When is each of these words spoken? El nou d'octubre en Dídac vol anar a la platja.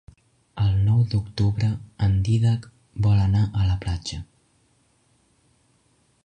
El 0.61 0.69
nou 0.85 1.01
d'octubre 1.11 1.69
en 2.07 2.15
Dídac 2.29 2.65
vol 3.09 3.21
anar 3.27 3.45
a 3.61 3.69
la 3.73 3.77
platja. 3.85 4.19